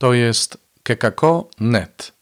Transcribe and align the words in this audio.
To 0.00 0.14
jest 0.14 0.58
kekako.net. 0.82 2.12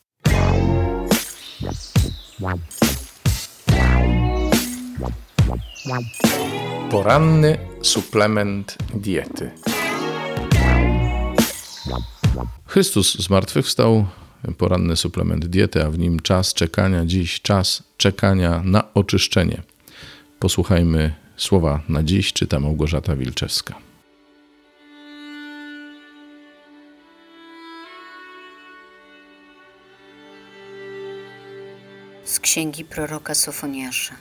Poranny 6.90 7.58
suplement 7.82 8.78
diety. 8.94 9.50
Chrystus 12.66 13.14
zmartwychwstał, 13.14 14.06
poranny 14.58 14.96
suplement 14.96 15.46
diety, 15.46 15.84
a 15.84 15.90
w 15.90 15.98
nim 15.98 16.20
czas 16.20 16.54
czekania 16.54 17.06
dziś, 17.06 17.40
czas 17.42 17.82
czekania 17.96 18.62
na 18.64 18.94
oczyszczenie. 18.94 19.62
Posłuchajmy 20.38 21.14
słowa 21.36 21.80
na 21.88 22.02
dziś, 22.02 22.32
czyta 22.32 22.60
Małgorzata 22.60 23.16
Wilczewska. 23.16 23.87
Księgi 32.48 32.84
proroka 32.84 33.34
Sofoniasza. 33.34 34.14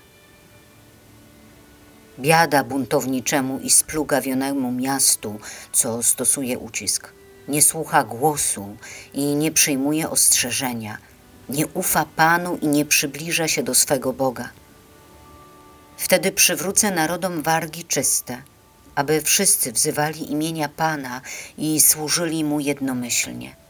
Biada 2.19 2.63
buntowniczemu 2.63 3.59
i 3.59 3.69
splugawionemu 3.69 4.71
miastu, 4.71 5.39
co 5.73 6.03
stosuje 6.03 6.59
ucisk. 6.59 7.13
Nie 7.47 7.61
słucha 7.61 8.03
głosu 8.03 8.77
i 9.13 9.35
nie 9.35 9.51
przyjmuje 9.51 10.09
ostrzeżenia. 10.09 10.97
Nie 11.49 11.67
ufa 11.67 12.05
Panu 12.15 12.57
i 12.61 12.67
nie 12.67 12.85
przybliża 12.85 13.47
się 13.47 13.63
do 13.63 13.75
swego 13.75 14.13
Boga. 14.13 14.49
Wtedy 15.97 16.31
przywrócę 16.31 16.91
narodom 16.91 17.41
wargi 17.41 17.83
czyste, 17.85 18.41
aby 18.95 19.21
wszyscy 19.21 19.71
wzywali 19.71 20.31
imienia 20.31 20.69
Pana 20.69 21.21
i 21.57 21.81
służyli 21.81 22.43
Mu 22.43 22.59
jednomyślnie. 22.59 23.66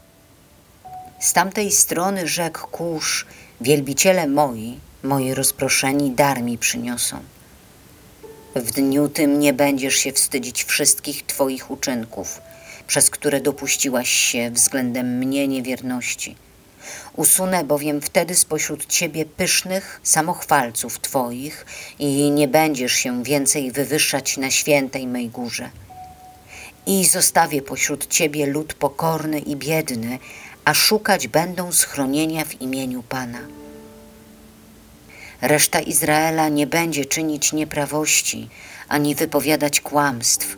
Z 1.20 1.32
tamtej 1.32 1.72
strony 1.72 2.28
rzekł 2.28 2.66
kurz, 2.66 3.26
wielbiciele 3.60 4.26
moi, 4.26 4.78
moi 5.02 5.34
rozproszeni, 5.34 6.10
dar 6.10 6.42
mi 6.42 6.58
przyniosą. 6.58 7.18
W 8.54 8.70
dniu 8.70 9.08
tym 9.08 9.38
nie 9.38 9.52
będziesz 9.52 9.96
się 9.96 10.12
wstydzić 10.12 10.64
wszystkich 10.64 11.26
Twoich 11.26 11.70
uczynków, 11.70 12.40
przez 12.86 13.10
które 13.10 13.40
dopuściłaś 13.40 14.08
się 14.08 14.50
względem 14.50 15.18
mnie 15.18 15.48
niewierności. 15.48 16.36
Usunę 17.16 17.64
bowiem 17.64 18.00
wtedy 18.00 18.34
spośród 18.34 18.86
Ciebie 18.86 19.26
pysznych 19.26 20.00
samochwalców 20.02 21.00
Twoich 21.00 21.66
i 21.98 22.30
nie 22.30 22.48
będziesz 22.48 22.92
się 22.92 23.24
więcej 23.24 23.72
wywyższać 23.72 24.36
na 24.36 24.50
świętej 24.50 25.06
mej 25.06 25.28
górze. 25.28 25.70
I 26.86 27.04
zostawię 27.04 27.62
pośród 27.62 28.06
Ciebie 28.06 28.46
lud 28.46 28.74
pokorny 28.74 29.38
i 29.38 29.56
biedny, 29.56 30.18
a 30.68 30.74
szukać 30.74 31.28
będą 31.28 31.72
schronienia 31.72 32.44
w 32.44 32.60
imieniu 32.60 33.02
Pana. 33.02 33.38
Reszta 35.40 35.80
Izraela 35.80 36.48
nie 36.48 36.66
będzie 36.66 37.04
czynić 37.04 37.52
nieprawości 37.52 38.48
ani 38.88 39.14
wypowiadać 39.14 39.80
kłamstw, 39.80 40.56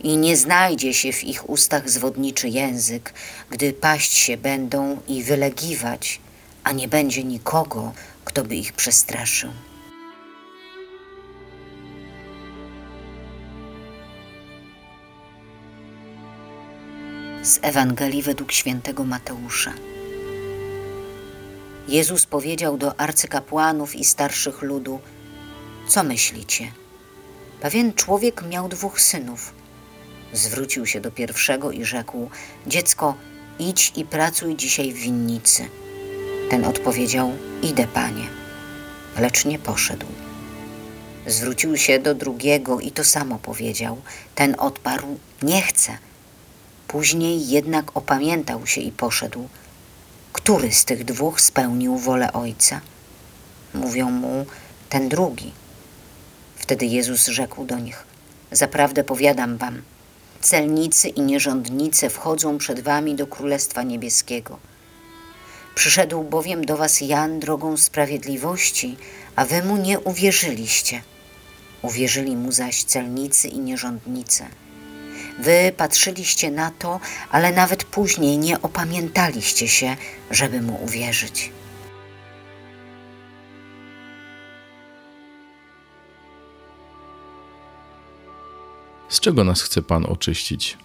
i 0.00 0.16
nie 0.16 0.36
znajdzie 0.36 0.94
się 0.94 1.12
w 1.12 1.24
ich 1.24 1.50
ustach 1.50 1.90
zwodniczy 1.90 2.48
język, 2.48 3.14
gdy 3.50 3.72
paść 3.72 4.12
się 4.12 4.36
będą 4.36 5.00
i 5.08 5.22
wylegiwać, 5.22 6.20
a 6.64 6.72
nie 6.72 6.88
będzie 6.88 7.24
nikogo, 7.24 7.92
kto 8.24 8.44
by 8.44 8.56
ich 8.56 8.72
przestraszył. 8.72 9.50
Z 17.42 17.58
Ewangelii 17.62 18.22
według 18.22 18.52
świętego 18.52 19.04
Mateusza. 19.04 19.72
Jezus 21.88 22.26
powiedział 22.26 22.78
do 22.78 23.00
arcykapłanów 23.00 23.96
i 23.96 24.04
starszych 24.04 24.62
ludu: 24.62 25.00
Co 25.88 26.02
myślicie? 26.02 26.72
Pewien 27.60 27.94
człowiek 27.94 28.42
miał 28.48 28.68
dwóch 28.68 29.00
synów. 29.00 29.52
Zwrócił 30.32 30.86
się 30.86 31.00
do 31.00 31.10
pierwszego 31.10 31.70
i 31.70 31.84
rzekł: 31.84 32.30
Dziecko, 32.66 33.14
idź 33.58 33.92
i 33.96 34.04
pracuj 34.04 34.56
dzisiaj 34.56 34.92
w 34.92 34.96
winnicy. 34.96 35.68
Ten 36.50 36.64
odpowiedział: 36.64 37.32
Idę, 37.62 37.86
panie. 37.86 38.28
Lecz 39.18 39.44
nie 39.44 39.58
poszedł. 39.58 40.06
Zwrócił 41.26 41.76
się 41.76 41.98
do 41.98 42.14
drugiego 42.14 42.80
i 42.80 42.90
to 42.90 43.04
samo 43.04 43.38
powiedział. 43.38 44.02
Ten 44.34 44.54
odparł: 44.58 45.18
Nie 45.42 45.62
chcę. 45.62 46.09
Później 46.90 47.48
jednak 47.48 47.96
opamiętał 47.96 48.66
się 48.66 48.80
i 48.80 48.92
poszedł. 48.92 49.48
Który 50.32 50.72
z 50.72 50.84
tych 50.84 51.04
dwóch 51.04 51.40
spełnił 51.40 51.96
wolę 51.96 52.32
ojca? 52.32 52.80
Mówią 53.74 54.10
mu: 54.10 54.46
Ten 54.88 55.08
drugi. 55.08 55.52
Wtedy 56.56 56.86
Jezus 56.86 57.26
rzekł 57.26 57.64
do 57.64 57.78
nich: 57.78 58.04
Zaprawdę 58.52 59.04
powiadam 59.04 59.56
wam, 59.56 59.82
celnicy 60.40 61.08
i 61.08 61.20
nierządnice 61.20 62.10
wchodzą 62.10 62.58
przed 62.58 62.80
wami 62.80 63.14
do 63.14 63.26
Królestwa 63.26 63.82
Niebieskiego. 63.82 64.58
Przyszedł 65.74 66.22
bowiem 66.22 66.64
do 66.64 66.76
was 66.76 67.00
Jan 67.00 67.40
drogą 67.40 67.76
sprawiedliwości, 67.76 68.96
a 69.36 69.44
wy 69.44 69.62
mu 69.62 69.76
nie 69.76 70.00
uwierzyliście. 70.00 71.02
Uwierzyli 71.82 72.36
mu 72.36 72.52
zaś 72.52 72.84
celnicy 72.84 73.48
i 73.48 73.58
nierządnice. 73.58 74.46
Wy 75.42 75.72
patrzyliście 75.76 76.50
na 76.50 76.70
to, 76.70 77.00
ale 77.30 77.52
nawet 77.52 77.84
później 77.84 78.38
nie 78.38 78.62
opamiętaliście 78.62 79.68
się, 79.68 79.96
żeby 80.30 80.62
mu 80.62 80.84
uwierzyć. 80.84 81.52
Z 89.08 89.20
czego 89.20 89.44
nas 89.44 89.62
chce 89.62 89.82
Pan 89.82 90.06
oczyścić? 90.06 90.78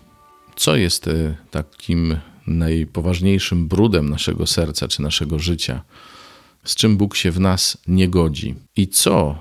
Co 0.56 0.76
jest 0.76 1.08
e, 1.08 1.36
takim 1.52 2.20
najpoważniejszym 2.48 3.68
brudem 3.68 4.10
naszego 4.10 4.48
serca 4.48 4.88
czy 4.88 5.02
naszego 5.02 5.40
życia? 5.40 5.82
Z 6.64 6.76
czym 6.76 6.98
Bóg 6.98 7.16
się 7.16 7.32
w 7.32 7.40
nas 7.40 7.78
nie 7.88 8.10
godzi? 8.10 8.56
I 8.76 8.88
co, 8.88 9.40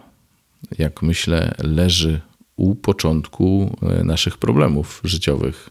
jak 0.79 1.03
myślę, 1.03 1.55
leży 1.59 2.21
u 2.57 2.75
początku 2.75 3.77
e, 3.83 4.05
naszych 4.05 4.39
problemów 4.39 5.01
życiowych? 5.05 5.71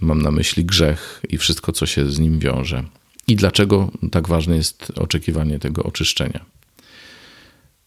Mam 0.00 0.22
na 0.22 0.30
myśli 0.30 0.64
grzech 0.64 1.20
i 1.28 1.38
wszystko, 1.38 1.72
co 1.72 1.86
się 1.86 2.10
z 2.10 2.18
nim 2.18 2.38
wiąże. 2.38 2.84
I 3.28 3.36
dlaczego 3.36 3.90
tak 4.12 4.28
ważne 4.28 4.56
jest 4.56 4.92
oczekiwanie 4.96 5.58
tego 5.58 5.82
oczyszczenia? 5.82 6.44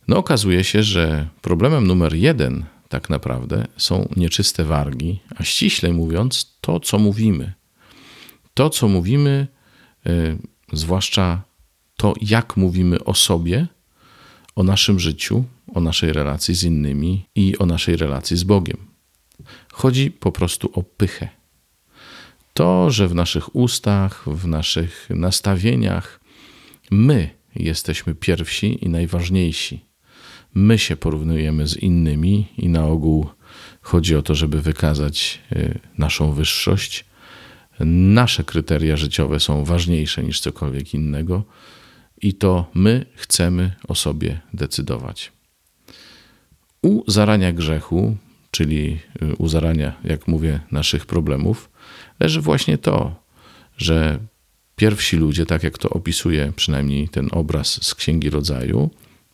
No, 0.07 0.17
okazuje 0.17 0.63
się, 0.63 0.83
że 0.83 1.27
problemem 1.41 1.87
numer 1.87 2.13
jeden 2.15 2.65
tak 2.89 3.09
naprawdę 3.09 3.67
są 3.77 4.09
nieczyste 4.15 4.65
wargi, 4.65 5.19
a 5.35 5.43
ściślej 5.43 5.93
mówiąc, 5.93 6.57
to 6.61 6.79
co 6.79 6.99
mówimy. 6.99 7.53
To 8.53 8.69
co 8.69 8.87
mówimy, 8.87 9.47
y, 10.07 10.37
zwłaszcza 10.73 11.41
to, 11.95 12.13
jak 12.21 12.57
mówimy 12.57 13.03
o 13.03 13.13
sobie, 13.13 13.67
o 14.59 14.63
naszym 14.63 14.99
życiu, 14.99 15.43
o 15.73 15.79
naszej 15.79 16.13
relacji 16.13 16.55
z 16.55 16.63
innymi 16.63 17.25
i 17.35 17.57
o 17.57 17.65
naszej 17.65 17.95
relacji 17.97 18.37
z 18.37 18.43
Bogiem. 18.43 18.77
Chodzi 19.71 20.11
po 20.11 20.31
prostu 20.31 20.69
o 20.73 20.83
pychę. 20.83 21.29
To, 22.53 22.91
że 22.91 23.07
w 23.07 23.15
naszych 23.15 23.55
ustach, 23.55 24.23
w 24.27 24.47
naszych 24.47 25.07
nastawieniach 25.09 26.19
my 26.91 27.29
jesteśmy 27.55 28.15
pierwsi 28.15 28.85
i 28.85 28.89
najważniejsi 28.89 29.89
my 30.55 30.77
się 30.77 30.95
porównujemy 30.95 31.67
z 31.67 31.77
innymi 31.77 32.47
i 32.57 32.69
na 32.69 32.85
ogół 32.85 33.27
chodzi 33.81 34.15
o 34.15 34.21
to, 34.21 34.35
żeby 34.35 34.61
wykazać 34.61 35.39
y, 35.51 35.79
naszą 35.97 36.31
wyższość. 36.33 37.05
Nasze 37.79 38.43
kryteria 38.43 38.97
życiowe 38.97 39.39
są 39.39 39.65
ważniejsze 39.65 40.23
niż 40.23 40.39
cokolwiek 40.39 40.93
innego 40.93 41.43
i 42.21 42.33
to 42.33 42.65
my 42.73 43.05
chcemy 43.15 43.71
o 43.87 43.95
sobie 43.95 44.39
decydować. 44.53 45.31
U 46.81 47.11
zarania 47.11 47.53
grzechu, 47.53 48.17
czyli 48.51 48.99
y, 49.21 49.35
u 49.35 49.47
zarania, 49.47 49.93
jak 50.03 50.27
mówię, 50.27 50.59
naszych 50.71 51.05
problemów, 51.05 51.69
leży 52.19 52.41
właśnie 52.41 52.77
to, 52.77 53.15
że 53.77 54.19
pierwsi 54.75 55.17
ludzie, 55.17 55.45
tak 55.45 55.63
jak 55.63 55.77
to 55.77 55.89
opisuje 55.89 56.53
przynajmniej 56.55 57.09
ten 57.09 57.29
obraz 57.31 57.83
z 57.83 57.95
Księgi 57.95 58.29
Rodzaju, 58.29 58.89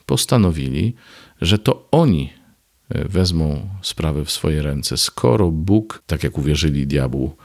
postanowili, 0.05 0.95
że 1.41 1.59
to 1.59 1.87
oni 1.91 2.33
e, 2.89 3.07
wezmą 3.09 3.69
sprawę 3.81 4.25
w 4.25 4.31
swoje 4.31 4.61
ręce. 4.61 4.97
Skoro 4.97 5.51
Bóg, 5.51 6.03
tak 6.05 6.23
jak 6.23 6.37
uwierzyli 6.37 6.87
diabłu, 6.87 7.35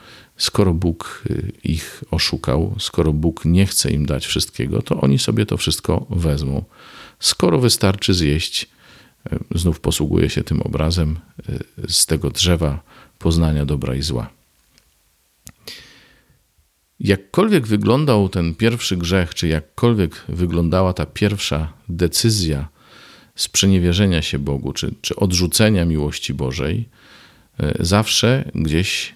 skoro 0.41 0.73
Bóg 0.73 1.23
e, 1.29 1.33
ich 1.63 2.03
oszukał, 2.11 2.75
skoro 2.79 3.13
Bóg 3.13 3.45
nie 3.45 3.65
chce 3.65 3.91
im 3.91 4.05
dać 4.05 4.25
wszystkiego, 4.25 4.81
to 4.81 5.01
oni 5.01 5.19
sobie 5.19 5.45
to 5.45 5.57
wszystko 5.57 6.05
wezmą. 6.09 6.63
Skoro 7.19 7.59
wystarczy 7.59 8.13
zjeść, 8.13 8.67
e, 9.31 9.39
znów 9.55 9.79
posługuje 9.79 10.29
się 10.29 10.43
tym 10.43 10.61
obrazem, 10.61 11.19
z 11.89 12.05
tego 12.05 12.29
drzewa 12.29 12.83
poznania 13.19 13.65
dobra 13.65 13.95
i 13.95 14.01
zła. 14.01 14.29
Jakkolwiek 16.99 17.67
wyglądał 17.67 18.29
ten 18.29 18.55
pierwszy 18.55 18.97
grzech, 18.97 19.35
czy 19.35 19.47
jakkolwiek 19.47 20.23
wyglądała 20.29 20.93
ta 20.93 21.05
pierwsza 21.05 21.73
decyzja 21.89 22.67
sprzeniewierzenia 23.35 24.21
się 24.21 24.39
Bogu, 24.39 24.73
czy, 24.73 24.93
czy 25.01 25.15
odrzucenia 25.15 25.85
miłości 25.85 26.33
Bożej, 26.33 26.89
zawsze 27.79 28.51
gdzieś 28.55 29.15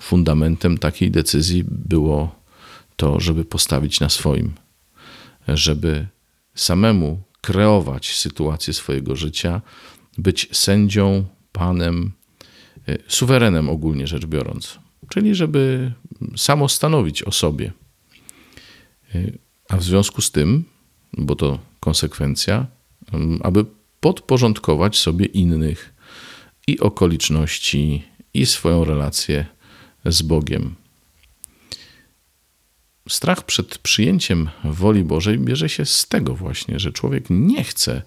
fundamentem 0.00 0.78
takiej 0.78 1.10
decyzji 1.10 1.64
było 1.68 2.34
to, 2.96 3.20
żeby 3.20 3.44
postawić 3.44 4.00
na 4.00 4.08
swoim, 4.08 4.52
żeby 5.48 6.06
samemu 6.54 7.22
kreować 7.40 8.16
sytuację 8.16 8.72
swojego 8.74 9.16
życia, 9.16 9.60
być 10.18 10.48
sędzią, 10.52 11.24
panem, 11.52 12.12
e, 12.88 12.98
suwerenem 13.08 13.68
ogólnie 13.68 14.06
rzecz 14.06 14.26
biorąc, 14.26 14.78
czyli 15.08 15.34
żeby 15.34 15.92
samo 16.36 16.68
stanowić 16.68 17.22
o 17.22 17.32
sobie. 17.32 17.72
A 19.68 19.76
w 19.76 19.82
związku 19.82 20.22
z 20.22 20.30
tym, 20.30 20.64
bo 21.12 21.36
to 21.36 21.58
konsekwencja, 21.80 22.66
aby 23.42 23.64
podporządkować 24.00 24.98
sobie 24.98 25.26
innych 25.26 25.94
i 26.66 26.80
okoliczności, 26.80 28.02
i 28.34 28.46
swoją 28.46 28.84
relację 28.84 29.46
z 30.06 30.22
Bogiem. 30.22 30.74
Strach 33.08 33.46
przed 33.46 33.78
przyjęciem 33.78 34.50
woli 34.64 35.04
Bożej 35.04 35.38
bierze 35.38 35.68
się 35.68 35.84
z 35.84 36.06
tego 36.06 36.34
właśnie, 36.34 36.78
że 36.80 36.92
człowiek 36.92 37.24
nie 37.30 37.64
chce, 37.64 38.02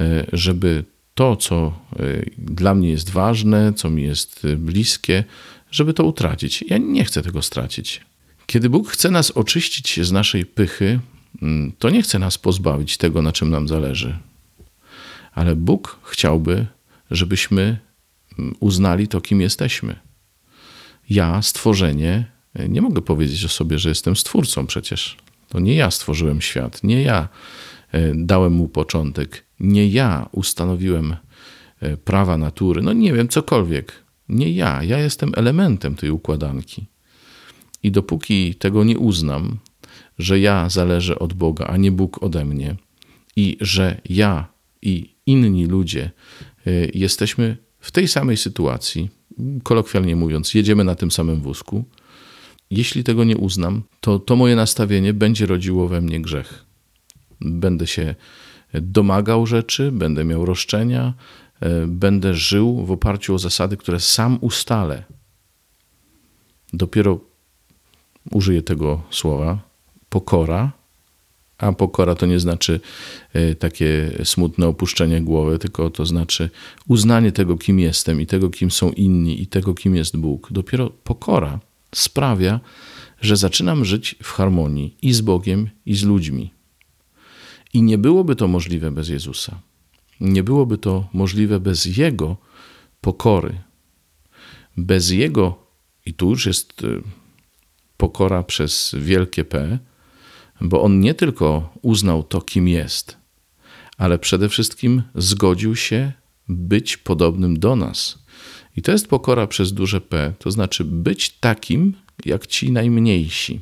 e, 0.00 0.26
żeby 0.32 0.84
to, 1.14 1.36
co 1.36 1.56
e, 1.66 2.02
dla 2.38 2.74
mnie 2.74 2.90
jest 2.90 3.10
ważne, 3.10 3.72
co 3.72 3.90
mi 3.90 4.02
jest 4.02 4.46
bliskie, 4.56 5.24
żeby 5.70 5.94
to 5.94 6.04
utracić. 6.04 6.64
Ja 6.68 6.78
nie 6.78 7.04
chcę 7.04 7.22
tego 7.22 7.42
stracić. 7.42 8.00
Kiedy 8.46 8.70
Bóg 8.70 8.88
chce 8.88 9.10
nas 9.10 9.30
oczyścić 9.30 10.00
z 10.06 10.12
naszej 10.12 10.46
pychy, 10.46 11.00
mm, 11.42 11.72
to 11.78 11.90
nie 11.90 12.02
chce 12.02 12.18
nas 12.18 12.38
pozbawić 12.38 12.96
tego, 12.96 13.22
na 13.22 13.32
czym 13.32 13.50
nam 13.50 13.68
zależy. 13.68 14.18
Ale 15.34 15.56
Bóg 15.56 15.98
chciałby, 16.04 16.66
żebyśmy 17.10 17.78
mm, 18.38 18.54
uznali 18.60 19.08
to, 19.08 19.20
kim 19.20 19.40
jesteśmy. 19.40 19.96
Ja, 21.10 21.42
stworzenie, 21.42 22.24
nie 22.68 22.82
mogę 22.82 23.02
powiedzieć 23.02 23.44
o 23.44 23.48
sobie, 23.48 23.78
że 23.78 23.88
jestem 23.88 24.16
stwórcą 24.16 24.66
przecież. 24.66 25.16
To 25.48 25.60
nie 25.60 25.74
ja 25.74 25.90
stworzyłem 25.90 26.40
świat, 26.40 26.84
nie 26.84 27.02
ja 27.02 27.28
e, 27.92 28.12
dałem 28.14 28.52
mu 28.52 28.68
początek, 28.68 29.44
nie 29.60 29.88
ja 29.88 30.28
ustanowiłem 30.32 31.16
e, 31.80 31.96
prawa 31.96 32.38
natury, 32.38 32.82
no 32.82 32.92
nie 32.92 33.12
wiem, 33.12 33.28
cokolwiek. 33.28 34.04
Nie 34.28 34.50
ja, 34.50 34.82
ja 34.82 34.98
jestem 34.98 35.32
elementem 35.36 35.94
tej 35.94 36.10
układanki. 36.10 36.86
I 37.82 37.90
dopóki 37.90 38.54
tego 38.54 38.84
nie 38.84 38.98
uznam, 38.98 39.58
że 40.18 40.40
ja 40.40 40.68
zależę 40.68 41.18
od 41.18 41.32
Boga, 41.32 41.66
a 41.66 41.76
nie 41.76 41.92
Bóg 41.92 42.22
ode 42.22 42.44
mnie, 42.44 42.76
i 43.36 43.56
że 43.60 44.00
ja 44.08 44.48
i 44.82 45.14
inni 45.26 45.66
ludzie 45.66 46.10
jesteśmy 46.94 47.56
w 47.80 47.90
tej 47.90 48.08
samej 48.08 48.36
sytuacji, 48.36 49.10
kolokwialnie 49.62 50.16
mówiąc, 50.16 50.54
jedziemy 50.54 50.84
na 50.84 50.94
tym 50.94 51.10
samym 51.10 51.40
wózku. 51.40 51.84
Jeśli 52.70 53.04
tego 53.04 53.24
nie 53.24 53.36
uznam, 53.36 53.82
to 54.00 54.18
to 54.18 54.36
moje 54.36 54.56
nastawienie 54.56 55.14
będzie 55.14 55.46
rodziło 55.46 55.88
we 55.88 56.00
mnie 56.00 56.20
grzech. 56.20 56.64
Będę 57.40 57.86
się 57.86 58.14
domagał 58.74 59.46
rzeczy, 59.46 59.92
będę 59.92 60.24
miał 60.24 60.46
roszczenia, 60.46 61.14
y, 61.62 61.86
będę 61.86 62.34
żył 62.34 62.86
w 62.86 62.90
oparciu 62.90 63.34
o 63.34 63.38
zasady, 63.38 63.76
które 63.76 64.00
sam 64.00 64.38
ustalę. 64.40 65.04
Dopiero 66.72 67.20
użyję 68.30 68.62
tego 68.62 69.02
słowa 69.10 69.58
pokora 70.08 70.79
a 71.60 71.72
pokora 71.72 72.14
to 72.14 72.26
nie 72.26 72.40
znaczy 72.40 72.80
e, 73.32 73.54
takie 73.54 74.10
smutne 74.24 74.66
opuszczenie 74.66 75.20
głowy, 75.20 75.58
tylko 75.58 75.90
to 75.90 76.06
znaczy 76.06 76.50
uznanie 76.88 77.32
tego, 77.32 77.56
kim 77.56 77.78
jestem 77.78 78.20
i 78.20 78.26
tego, 78.26 78.50
kim 78.50 78.70
są 78.70 78.90
inni 78.90 79.42
i 79.42 79.46
tego, 79.46 79.74
kim 79.74 79.96
jest 79.96 80.16
Bóg. 80.16 80.48
Dopiero 80.52 80.90
pokora 80.90 81.60
sprawia, 81.94 82.60
że 83.20 83.36
zaczynam 83.36 83.84
żyć 83.84 84.16
w 84.22 84.32
harmonii 84.32 84.96
i 85.02 85.12
z 85.12 85.20
Bogiem, 85.20 85.70
i 85.86 85.94
z 85.94 86.04
ludźmi. 86.04 86.50
I 87.72 87.82
nie 87.82 87.98
byłoby 87.98 88.36
to 88.36 88.48
możliwe 88.48 88.90
bez 88.90 89.08
Jezusa. 89.08 89.60
Nie 90.20 90.42
byłoby 90.42 90.78
to 90.78 91.08
możliwe 91.12 91.60
bez 91.60 91.96
Jego 91.96 92.36
pokory. 93.00 93.58
Bez 94.76 95.10
Jego, 95.10 95.66
i 96.06 96.14
tu 96.14 96.30
już 96.30 96.46
jest 96.46 96.84
e, 96.84 96.86
pokora 97.96 98.42
przez 98.42 98.94
wielkie 98.98 99.44
P, 99.44 99.78
bo 100.60 100.82
on 100.82 101.00
nie 101.00 101.14
tylko 101.14 101.72
uznał 101.82 102.22
to, 102.22 102.40
kim 102.40 102.68
jest, 102.68 103.16
ale 103.96 104.18
przede 104.18 104.48
wszystkim 104.48 105.02
zgodził 105.14 105.76
się 105.76 106.12
być 106.48 106.96
podobnym 106.96 107.58
do 107.58 107.76
nas. 107.76 108.18
I 108.76 108.82
to 108.82 108.92
jest 108.92 109.08
pokora 109.08 109.46
przez 109.46 109.72
duże 109.72 110.00
P, 110.00 110.32
to 110.38 110.50
znaczy 110.50 110.84
być 110.84 111.30
takim, 111.30 111.94
jak 112.24 112.46
ci 112.46 112.72
najmniejsi. 112.72 113.60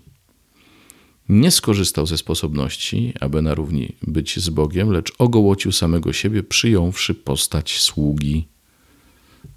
Nie 1.28 1.50
skorzystał 1.50 2.06
ze 2.06 2.18
sposobności, 2.18 3.12
aby 3.20 3.42
na 3.42 3.54
równi 3.54 3.94
być 4.02 4.38
z 4.38 4.48
Bogiem, 4.48 4.90
lecz 4.90 5.12
ogołocił 5.18 5.72
samego 5.72 6.12
siebie, 6.12 6.42
przyjąwszy 6.42 7.14
postać 7.14 7.80
sługi. 7.80 8.48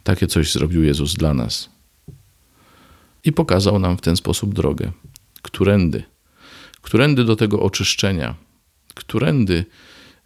Takie 0.03 0.27
coś 0.27 0.51
zrobił 0.51 0.83
Jezus 0.83 1.13
dla 1.13 1.33
nas. 1.33 1.69
I 3.23 3.31
pokazał 3.31 3.79
nam 3.79 3.97
w 3.97 4.01
ten 4.01 4.15
sposób 4.15 4.53
drogę, 4.53 4.91
którędy 5.41 6.03
którędy 6.81 7.23
do 7.23 7.35
tego 7.35 7.59
oczyszczenia, 7.61 8.35
którędy 8.95 9.65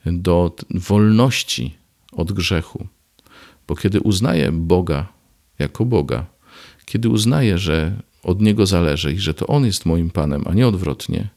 do 0.05 0.55
wolności 0.69 1.75
od 2.11 2.31
grzechu. 2.31 2.87
Bo 3.67 3.75
kiedy 3.75 4.01
uznaję 4.01 4.51
Boga 4.51 5.07
jako 5.59 5.85
Boga, 5.85 6.25
kiedy 6.85 7.09
uznaję, 7.09 7.57
że 7.57 8.01
od 8.23 8.41
Niego 8.41 8.65
zależy 8.65 9.13
i 9.13 9.19
że 9.19 9.33
to 9.33 9.47
On 9.47 9.65
jest 9.65 9.85
moim 9.85 10.09
Panem, 10.09 10.43
a 10.47 10.53
nie 10.53 10.67
odwrotnie, 10.67 11.29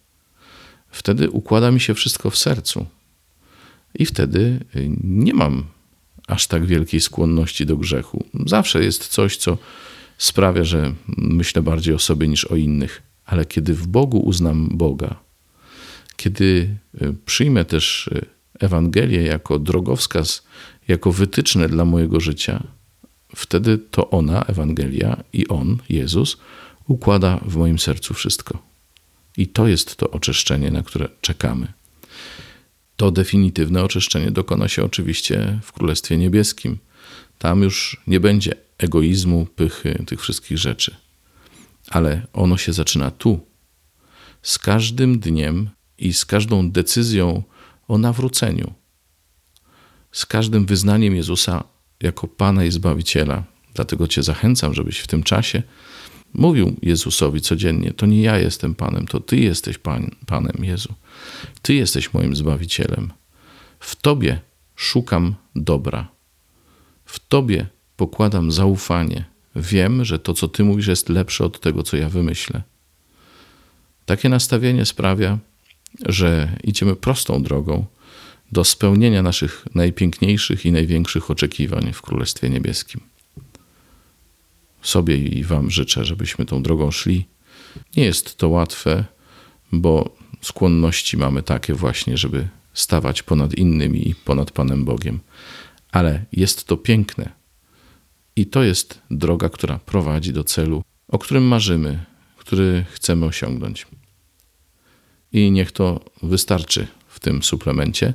wtedy 0.90 1.30
układa 1.30 1.70
mi 1.70 1.80
się 1.80 1.94
wszystko 1.94 2.30
w 2.30 2.38
sercu. 2.38 2.86
I 3.94 4.06
wtedy 4.06 4.60
nie 5.04 5.34
mam 5.34 5.64
aż 6.26 6.46
tak 6.46 6.66
wielkiej 6.66 7.00
skłonności 7.00 7.66
do 7.66 7.76
grzechu. 7.76 8.24
Zawsze 8.46 8.84
jest 8.84 9.08
coś, 9.08 9.36
co 9.36 9.58
sprawia, 10.18 10.64
że 10.64 10.94
myślę 11.16 11.62
bardziej 11.62 11.94
o 11.94 11.98
sobie 11.98 12.28
niż 12.28 12.44
o 12.44 12.56
innych 12.56 13.02
ale 13.28 13.44
kiedy 13.44 13.74
w 13.74 13.86
Bogu 13.86 14.18
uznam 14.18 14.68
Boga, 14.72 15.16
kiedy 16.16 16.76
e, 17.00 17.12
przyjmę 17.26 17.64
też 17.64 18.10
e, 18.14 18.26
Ewangelię 18.66 19.22
jako 19.22 19.58
drogowskaz, 19.58 20.42
jako 20.88 21.12
wytyczne 21.12 21.68
dla 21.68 21.84
mojego 21.84 22.20
życia, 22.20 22.62
wtedy 23.36 23.78
to 23.78 24.10
ona, 24.10 24.42
Ewangelia 24.44 25.22
i 25.32 25.48
on, 25.48 25.78
Jezus, 25.88 26.36
układa 26.86 27.40
w 27.46 27.56
moim 27.56 27.78
sercu 27.78 28.14
wszystko. 28.14 28.58
I 29.36 29.46
to 29.46 29.68
jest 29.68 29.96
to 29.96 30.10
oczyszczenie, 30.10 30.70
na 30.70 30.82
które 30.82 31.08
czekamy. 31.20 31.72
To 32.96 33.10
definitywne 33.10 33.84
oczyszczenie 33.84 34.30
dokona 34.30 34.68
się 34.68 34.84
oczywiście 34.84 35.58
w 35.62 35.72
Królestwie 35.72 36.16
Niebieskim. 36.16 36.78
Tam 37.38 37.62
już 37.62 38.00
nie 38.06 38.20
będzie 38.20 38.54
egoizmu, 38.78 39.46
pychy, 39.56 40.02
tych 40.06 40.20
wszystkich 40.20 40.58
rzeczy 40.58 41.07
ale 41.90 42.26
ono 42.32 42.56
się 42.56 42.72
zaczyna 42.72 43.10
tu. 43.10 43.40
Z 44.42 44.58
każdym 44.58 45.18
dniem 45.18 45.70
i 45.98 46.12
z 46.12 46.24
każdą 46.24 46.70
decyzją 46.70 47.42
o 47.88 47.98
nawróceniu, 47.98 48.74
z 50.12 50.26
każdym 50.26 50.66
wyznaniem 50.66 51.16
Jezusa 51.16 51.64
jako 52.00 52.28
Pana 52.28 52.64
i 52.64 52.70
Zbawiciela. 52.70 53.44
Dlatego 53.74 54.08
Cię 54.08 54.22
zachęcam, 54.22 54.74
żebyś 54.74 54.98
w 54.98 55.06
tym 55.06 55.22
czasie 55.22 55.62
mówił 56.34 56.76
Jezusowi 56.82 57.40
codziennie: 57.40 57.92
To 57.92 58.06
nie 58.06 58.22
ja 58.22 58.38
jestem 58.38 58.74
Panem, 58.74 59.06
to 59.06 59.20
Ty 59.20 59.36
jesteś 59.36 59.78
pan, 59.78 60.10
Panem, 60.26 60.64
Jezu. 60.64 60.94
Ty 61.62 61.74
jesteś 61.74 62.14
moim 62.14 62.36
Zbawicielem. 62.36 63.12
W 63.80 63.96
Tobie 63.96 64.40
szukam 64.76 65.34
dobra. 65.56 66.08
W 67.04 67.28
Tobie 67.28 67.66
pokładam 67.96 68.52
zaufanie 68.52 69.24
Wiem, 69.58 70.04
że 70.04 70.18
to, 70.18 70.34
co 70.34 70.48
Ty 70.48 70.64
mówisz, 70.64 70.86
jest 70.86 71.08
lepsze 71.08 71.44
od 71.44 71.60
tego, 71.60 71.82
co 71.82 71.96
ja 71.96 72.08
wymyślę. 72.08 72.62
Takie 74.06 74.28
nastawienie 74.28 74.86
sprawia, 74.86 75.38
że 76.06 76.58
idziemy 76.64 76.96
prostą 76.96 77.42
drogą 77.42 77.84
do 78.52 78.64
spełnienia 78.64 79.22
naszych 79.22 79.66
najpiękniejszych 79.74 80.66
i 80.66 80.72
największych 80.72 81.30
oczekiwań 81.30 81.92
w 81.92 82.02
Królestwie 82.02 82.50
Niebieskim. 82.50 83.00
Sobie 84.82 85.16
i 85.16 85.44
Wam 85.44 85.70
życzę, 85.70 86.04
żebyśmy 86.04 86.46
tą 86.46 86.62
drogą 86.62 86.90
szli. 86.90 87.26
Nie 87.96 88.04
jest 88.04 88.36
to 88.36 88.48
łatwe, 88.48 89.04
bo 89.72 90.16
skłonności 90.40 91.16
mamy 91.16 91.42
takie 91.42 91.74
właśnie, 91.74 92.18
żeby 92.18 92.48
stawać 92.74 93.22
ponad 93.22 93.54
innymi 93.54 94.08
i 94.08 94.14
ponad 94.14 94.50
Panem 94.50 94.84
Bogiem. 94.84 95.20
Ale 95.92 96.24
jest 96.32 96.64
to 96.64 96.76
piękne, 96.76 97.37
i 98.38 98.46
to 98.46 98.62
jest 98.62 98.98
droga, 99.10 99.48
która 99.48 99.78
prowadzi 99.78 100.32
do 100.32 100.44
celu, 100.44 100.82
o 101.08 101.18
którym 101.18 101.44
marzymy, 101.44 102.04
który 102.36 102.84
chcemy 102.92 103.26
osiągnąć. 103.26 103.86
I 105.32 105.50
niech 105.50 105.72
to 105.72 106.00
wystarczy 106.22 106.86
w 107.08 107.20
tym 107.20 107.42
suplemencie. 107.42 108.14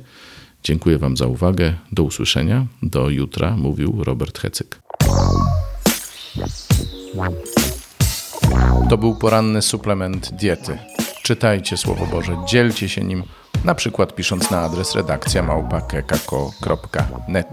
Dziękuję 0.62 0.98
Wam 0.98 1.16
za 1.16 1.26
uwagę. 1.26 1.74
Do 1.92 2.02
usłyszenia. 2.02 2.66
Do 2.82 3.10
jutra, 3.10 3.56
mówił 3.56 4.04
Robert 4.04 4.38
Hecyk. 4.38 4.80
To 8.90 8.98
był 8.98 9.14
poranny 9.14 9.62
suplement 9.62 10.30
diety. 10.32 10.78
Czytajcie 11.22 11.76
Słowo 11.76 12.06
Boże, 12.06 12.36
dzielcie 12.48 12.88
się 12.88 13.04
nim, 13.04 13.22
na 13.64 13.74
przykład 13.74 14.14
pisząc 14.14 14.50
na 14.50 14.60
adres 14.60 14.94
redakcja 14.94 15.42
małpa.kekako.net. 15.42 17.48